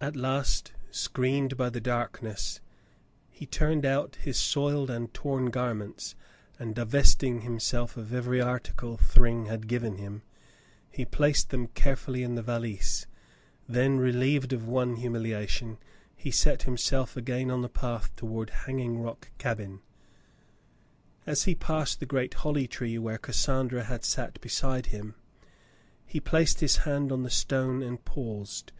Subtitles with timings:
[0.00, 2.62] At last, screened by the darkness,
[3.28, 6.14] he turned out his soiled and torn garments,
[6.58, 10.22] and divesting himself of every article Thryng had given him,
[10.90, 13.06] he placed them carefully in the Valise.
[13.68, 15.76] Then, relieved of one humiliation,
[16.16, 19.80] he set himself again on the path toward Hanging Rock cabin.
[21.26, 25.14] As he passed the great holly tree where Cassandra had sat beside him,
[26.06, 28.72] he placed his hand on the stone and paused.